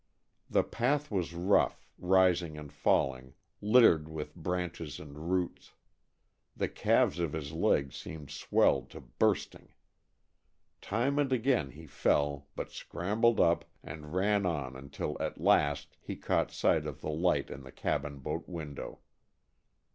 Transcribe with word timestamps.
The 0.49 0.63
path 0.63 1.11
was 1.11 1.35
rough, 1.35 1.87
rising 1.99 2.57
and 2.57 2.73
falling, 2.73 3.35
littered 3.61 4.09
with 4.09 4.33
branches 4.35 4.99
and 4.99 5.29
roots. 5.29 5.73
The 6.57 6.67
calves 6.69 7.19
of 7.19 7.33
his 7.33 7.51
legs 7.53 7.97
seemed 7.97 8.31
swelled 8.31 8.89
to 8.89 9.01
bursting. 9.01 9.73
Time 10.81 11.19
and 11.19 11.31
again 11.31 11.69
he 11.69 11.85
fell 11.85 12.47
but 12.55 12.71
scrambled 12.71 13.39
up 13.39 13.63
and 13.83 14.11
ran 14.15 14.43
on 14.43 14.75
until 14.75 15.21
at 15.21 15.39
last 15.39 15.95
he 16.01 16.15
caught 16.15 16.49
sight 16.49 16.87
of 16.87 17.01
the 17.01 17.11
light 17.11 17.51
in 17.51 17.61
the 17.61 17.71
cabin 17.71 18.17
boat 18.17 18.49
window. 18.49 19.01